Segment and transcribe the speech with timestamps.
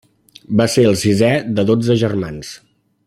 [0.61, 1.29] Va ser el sisè
[1.59, 2.55] de dotze germans.